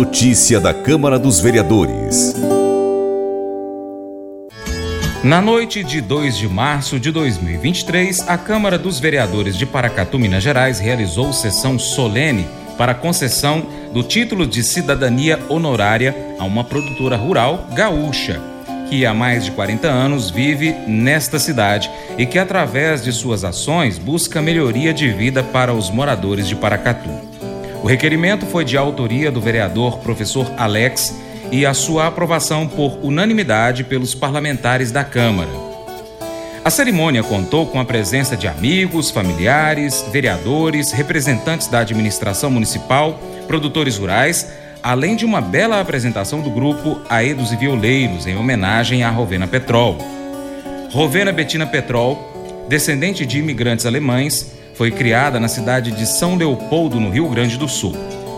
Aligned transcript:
Notícia 0.00 0.58
da 0.58 0.72
Câmara 0.72 1.18
dos 1.18 1.40
Vereadores. 1.40 2.34
Na 5.22 5.42
noite 5.42 5.84
de 5.84 6.00
2 6.00 6.38
de 6.38 6.48
março 6.48 6.98
de 6.98 7.12
2023, 7.12 8.26
a 8.26 8.38
Câmara 8.38 8.78
dos 8.78 8.98
Vereadores 8.98 9.58
de 9.58 9.66
Paracatu, 9.66 10.18
Minas 10.18 10.42
Gerais, 10.42 10.80
realizou 10.80 11.34
sessão 11.34 11.78
solene 11.78 12.46
para 12.78 12.94
concessão 12.94 13.66
do 13.92 14.02
título 14.02 14.46
de 14.46 14.62
cidadania 14.62 15.38
honorária 15.50 16.16
a 16.38 16.44
uma 16.44 16.64
produtora 16.64 17.16
rural 17.16 17.68
gaúcha 17.74 18.40
que 18.88 19.04
há 19.04 19.12
mais 19.12 19.44
de 19.44 19.50
40 19.50 19.86
anos 19.86 20.30
vive 20.30 20.72
nesta 20.88 21.38
cidade 21.38 21.90
e 22.16 22.24
que, 22.24 22.38
através 22.38 23.04
de 23.04 23.12
suas 23.12 23.44
ações, 23.44 23.98
busca 23.98 24.40
melhoria 24.40 24.94
de 24.94 25.12
vida 25.12 25.42
para 25.42 25.74
os 25.74 25.90
moradores 25.90 26.48
de 26.48 26.56
Paracatu. 26.56 27.29
O 27.82 27.86
requerimento 27.86 28.44
foi 28.44 28.64
de 28.64 28.76
autoria 28.76 29.30
do 29.30 29.40
vereador 29.40 29.98
professor 30.00 30.52
Alex 30.58 31.18
e 31.50 31.64
a 31.64 31.72
sua 31.72 32.06
aprovação 32.06 32.68
por 32.68 32.98
unanimidade 33.02 33.84
pelos 33.84 34.14
parlamentares 34.14 34.92
da 34.92 35.02
Câmara. 35.02 35.50
A 36.62 36.68
cerimônia 36.68 37.22
contou 37.22 37.66
com 37.66 37.80
a 37.80 37.84
presença 37.84 38.36
de 38.36 38.46
amigos, 38.46 39.10
familiares, 39.10 40.04
vereadores, 40.12 40.92
representantes 40.92 41.68
da 41.68 41.80
administração 41.80 42.50
municipal, 42.50 43.18
produtores 43.48 43.96
rurais, 43.96 44.52
além 44.82 45.16
de 45.16 45.24
uma 45.24 45.40
bela 45.40 45.80
apresentação 45.80 46.42
do 46.42 46.50
grupo 46.50 47.00
Aedos 47.08 47.50
e 47.50 47.56
Violeiros, 47.56 48.26
em 48.26 48.36
homenagem 48.36 49.02
a 49.02 49.10
Rovena 49.10 49.46
Petrol. 49.46 49.96
Rovena 50.92 51.32
Bettina 51.32 51.66
Petrol, 51.66 52.66
descendente 52.68 53.24
de 53.24 53.38
imigrantes 53.38 53.86
alemães, 53.86 54.59
foi 54.80 54.90
criada 54.90 55.38
na 55.38 55.46
cidade 55.46 55.90
de 55.90 56.06
São 56.06 56.36
Leopoldo, 56.36 56.98
no 56.98 57.10
Rio 57.10 57.28
Grande 57.28 57.58
do 57.58 57.68
Sul. 57.68 57.94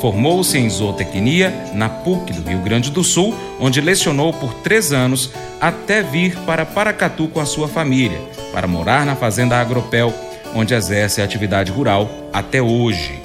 Formou-se 0.00 0.58
em 0.58 0.68
zootecnia 0.68 1.54
na 1.72 1.88
PUC 1.88 2.32
do 2.32 2.50
Rio 2.50 2.58
Grande 2.58 2.90
do 2.90 3.04
Sul, 3.04 3.32
onde 3.60 3.80
lecionou 3.80 4.32
por 4.32 4.52
três 4.54 4.92
anos 4.92 5.30
até 5.60 6.02
vir 6.02 6.36
para 6.38 6.66
Paracatu 6.66 7.28
com 7.28 7.38
a 7.38 7.46
sua 7.46 7.68
família, 7.68 8.20
para 8.52 8.66
morar 8.66 9.06
na 9.06 9.14
fazenda 9.14 9.60
Agropel, 9.60 10.12
onde 10.56 10.74
exerce 10.74 11.20
a 11.22 11.24
atividade 11.24 11.70
rural 11.70 12.10
até 12.32 12.60
hoje. 12.60 13.16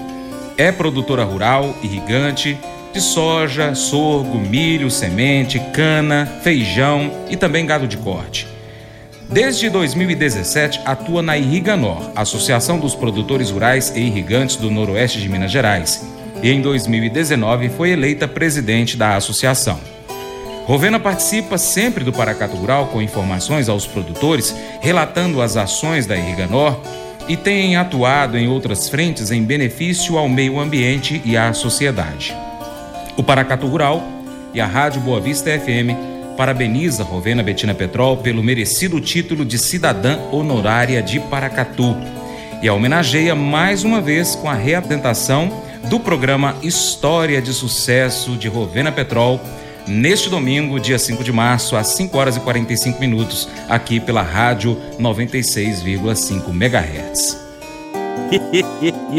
É 0.55 0.71
produtora 0.71 1.23
rural, 1.23 1.75
irrigante, 1.81 2.59
de 2.93 3.01
soja, 3.01 3.73
sorgo, 3.73 4.37
milho, 4.37 4.91
semente, 4.91 5.59
cana, 5.73 6.31
feijão 6.43 7.11
e 7.27 7.35
também 7.35 7.65
gado 7.65 7.87
de 7.87 7.97
corte. 7.97 8.45
Desde 9.31 9.69
2017, 9.69 10.81
atua 10.85 11.21
na 11.21 11.37
Irriganor, 11.37 12.09
Associação 12.15 12.79
dos 12.79 12.95
Produtores 12.95 13.51
Rurais 13.51 13.93
e 13.95 13.99
Irrigantes 13.99 14.55
do 14.55 14.71
Noroeste 14.71 15.21
de 15.21 15.29
Minas 15.29 15.51
Gerais, 15.51 16.03
e 16.41 16.49
em 16.49 16.59
2019 16.61 17.69
foi 17.69 17.91
eleita 17.91 18.27
presidente 18.27 18.97
da 18.97 19.15
associação. 19.15 19.79
Rovena 20.65 20.99
participa 20.99 21.59
sempre 21.59 22.03
do 22.03 22.11
Paracato 22.11 22.57
Rural 22.57 22.87
com 22.87 23.03
informações 23.03 23.69
aos 23.69 23.85
produtores, 23.85 24.55
relatando 24.81 25.43
as 25.43 25.55
ações 25.55 26.07
da 26.07 26.17
Irriganor 26.17 26.79
e 27.27 27.37
tem 27.37 27.75
atuado 27.75 28.35
em 28.35 28.47
outras 28.47 28.89
frentes 28.89 29.29
em 29.29 29.43
benefício 29.43 30.17
ao 30.17 30.27
meio 30.27 30.59
ambiente 30.59 31.21
e 31.23 31.37
à 31.37 31.53
sociedade. 31.53 32.35
O 33.15 33.21
Paracatu 33.21 33.67
Rural 33.67 34.01
e 34.55 34.59
a 34.59 34.65
Rádio 34.65 35.01
Boa 35.01 35.19
Vista 35.19 35.51
FM 35.51 36.08
parabeniza 36.39 37.03
Rovena 37.03 37.43
Betina 37.43 37.73
Petrol 37.73 38.15
pelo 38.15 38.41
merecido 38.41 39.01
título 39.01 39.43
de 39.43 39.59
cidadã 39.59 40.17
honorária 40.31 41.03
de 41.03 41.19
Paracatu 41.19 41.97
e 42.63 42.67
a 42.69 42.73
homenageia 42.73 43.35
mais 43.35 43.83
uma 43.83 43.99
vez 43.99 44.35
com 44.35 44.49
a 44.49 44.53
reapresentação 44.53 45.51
do 45.89 45.99
programa 45.99 46.55
História 46.63 47.41
de 47.41 47.51
Sucesso 47.51 48.37
de 48.37 48.47
Rovena 48.47 48.89
Petrol 48.89 49.37
neste 49.85 50.29
domingo, 50.29 50.79
dia 50.79 50.97
5 50.97 51.25
de 51.25 51.33
março, 51.33 51.75
às 51.75 51.87
5 51.87 52.17
horas 52.17 52.37
e 52.37 52.39
45 52.39 53.01
minutos, 53.01 53.49
aqui 53.67 53.99
pela 53.99 54.21
Rádio 54.21 54.77
96,5 54.97 56.51
MHz. 56.51 57.37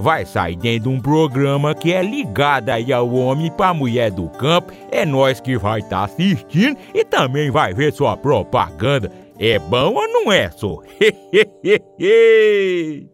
vai 0.00 0.24
sair 0.24 0.56
dentro 0.56 0.90
de 0.90 0.96
um 0.96 1.00
programa 1.00 1.74
que 1.74 1.92
é 1.92 2.02
ligado 2.02 2.70
aí 2.70 2.92
ao 2.92 3.12
homem 3.12 3.50
para 3.50 3.74
mulher 3.74 4.10
do 4.10 4.28
campo. 4.30 4.72
É 4.90 5.04
nós 5.04 5.40
que 5.40 5.58
vai 5.58 5.80
estar 5.80 5.98
tá 5.98 6.04
assistindo 6.04 6.76
e 6.94 7.04
também 7.04 7.50
vai 7.50 7.74
ver 7.74 7.92
sua 7.92 8.16
propaganda. 8.16 9.12
É 9.38 9.58
bom 9.58 9.94
ou 9.94 10.08
não 10.08 10.32
é, 10.32 10.50
só? 10.50 10.78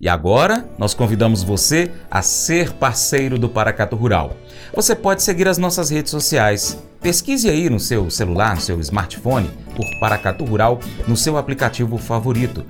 E 0.00 0.08
agora, 0.08 0.64
nós 0.78 0.94
convidamos 0.94 1.42
você 1.42 1.90
a 2.08 2.22
ser 2.22 2.72
parceiro 2.72 3.36
do 3.36 3.48
Paracato 3.48 3.96
Rural. 3.96 4.36
Você 4.72 4.94
pode 4.94 5.24
seguir 5.24 5.48
as 5.48 5.58
nossas 5.58 5.90
redes 5.90 6.12
sociais. 6.12 6.80
Pesquise 7.00 7.50
aí 7.50 7.68
no 7.68 7.80
seu 7.80 8.08
celular, 8.08 8.54
no 8.54 8.60
seu 8.60 8.78
smartphone, 8.78 9.50
por 9.74 9.84
Paracato 9.98 10.44
Rural 10.44 10.78
no 11.08 11.16
seu 11.16 11.36
aplicativo 11.36 11.98
favorito. 11.98 12.64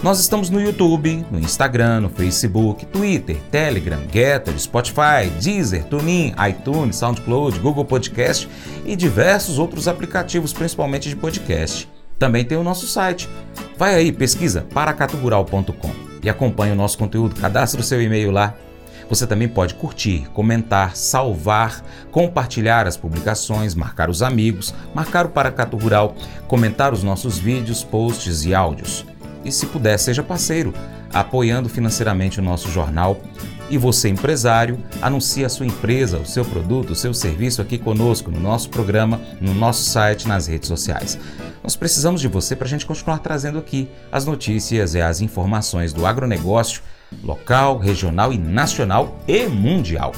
Nós 0.00 0.20
estamos 0.20 0.48
no 0.48 0.60
YouTube, 0.60 1.26
no 1.28 1.40
Instagram, 1.40 2.02
no 2.02 2.08
Facebook, 2.08 2.86
Twitter, 2.86 3.36
Telegram, 3.50 4.00
Getter, 4.12 4.56
Spotify, 4.56 5.28
Deezer, 5.42 5.84
TuneIn, 5.86 6.34
iTunes, 6.48 6.94
SoundCloud, 6.96 7.58
Google 7.58 7.84
Podcast 7.84 8.48
e 8.86 8.94
diversos 8.94 9.58
outros 9.58 9.88
aplicativos, 9.88 10.52
principalmente 10.52 11.08
de 11.08 11.16
podcast. 11.16 11.88
Também 12.16 12.44
tem 12.44 12.56
o 12.56 12.62
nosso 12.62 12.86
site. 12.86 13.28
Vai 13.76 13.96
aí, 13.96 14.12
pesquisa 14.12 14.64
paracaturural.com 14.72 15.90
e 16.22 16.30
acompanhe 16.30 16.72
o 16.72 16.76
nosso 16.76 16.96
conteúdo. 16.96 17.34
Cadastre 17.34 17.80
o 17.80 17.84
seu 17.84 18.00
e-mail 18.00 18.30
lá. 18.30 18.54
Você 19.10 19.26
também 19.26 19.48
pode 19.48 19.74
curtir, 19.74 20.28
comentar, 20.32 20.94
salvar, 20.94 21.82
compartilhar 22.12 22.86
as 22.86 22.96
publicações, 22.96 23.74
marcar 23.74 24.10
os 24.10 24.22
amigos, 24.22 24.72
marcar 24.94 25.26
o 25.26 25.30
Paracato 25.30 25.76
Rural, 25.76 26.14
comentar 26.46 26.92
os 26.92 27.02
nossos 27.02 27.36
vídeos, 27.36 27.82
posts 27.82 28.44
e 28.44 28.54
áudios 28.54 29.04
e, 29.48 29.52
se 29.52 29.66
puder, 29.66 29.98
seja 29.98 30.22
parceiro, 30.22 30.72
apoiando 31.12 31.68
financeiramente 31.68 32.38
o 32.38 32.42
nosso 32.42 32.70
jornal. 32.70 33.20
E 33.70 33.76
você, 33.76 34.08
empresário, 34.08 34.82
anuncie 35.02 35.44
a 35.44 35.48
sua 35.48 35.66
empresa, 35.66 36.18
o 36.18 36.26
seu 36.26 36.44
produto, 36.44 36.90
o 36.90 36.94
seu 36.94 37.12
serviço 37.12 37.60
aqui 37.60 37.76
conosco, 37.76 38.30
no 38.30 38.40
nosso 38.40 38.70
programa, 38.70 39.20
no 39.40 39.52
nosso 39.52 39.82
site, 39.90 40.26
nas 40.26 40.46
redes 40.46 40.68
sociais. 40.68 41.18
Nós 41.62 41.76
precisamos 41.76 42.20
de 42.20 42.28
você 42.28 42.56
para 42.56 42.66
a 42.66 42.70
gente 42.70 42.86
continuar 42.86 43.18
trazendo 43.18 43.58
aqui 43.58 43.90
as 44.10 44.24
notícias 44.24 44.94
e 44.94 45.00
as 45.00 45.20
informações 45.20 45.92
do 45.92 46.06
agronegócio 46.06 46.82
local, 47.22 47.78
regional 47.78 48.32
e 48.32 48.38
nacional 48.38 49.18
e 49.26 49.46
mundial. 49.46 50.12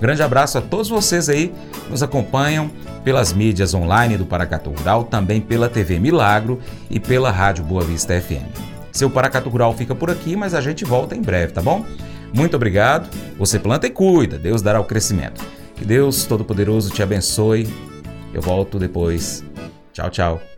Grande 0.00 0.22
abraço 0.22 0.58
a 0.58 0.60
todos 0.60 0.88
vocês 0.88 1.28
aí 1.28 1.52
que 1.84 1.90
nos 1.90 2.02
acompanham 2.02 2.70
pelas 3.02 3.32
mídias 3.32 3.74
online 3.74 4.16
do 4.16 4.26
Paracatu 4.26 4.70
Rural, 4.70 5.04
também 5.04 5.40
pela 5.40 5.68
TV 5.68 5.98
Milagro 5.98 6.60
e 6.90 7.00
pela 7.00 7.30
Rádio 7.30 7.64
Boa 7.64 7.82
Vista 7.82 8.18
FM. 8.20 8.46
Seu 8.92 9.10
Paracatu 9.10 9.48
Rural 9.48 9.72
fica 9.74 9.94
por 9.94 10.10
aqui, 10.10 10.36
mas 10.36 10.54
a 10.54 10.60
gente 10.60 10.84
volta 10.84 11.14
em 11.14 11.22
breve, 11.22 11.52
tá 11.52 11.62
bom? 11.62 11.84
Muito 12.32 12.56
obrigado. 12.56 13.08
Você 13.38 13.58
planta 13.58 13.86
e 13.86 13.90
cuida, 13.90 14.38
Deus 14.38 14.62
dará 14.62 14.80
o 14.80 14.84
crescimento. 14.84 15.44
Que 15.74 15.84
Deus 15.84 16.24
Todo-Poderoso 16.26 16.90
te 16.90 17.02
abençoe. 17.02 17.68
Eu 18.34 18.42
volto 18.42 18.78
depois. 18.78 19.44
Tchau, 19.92 20.10
tchau. 20.10 20.57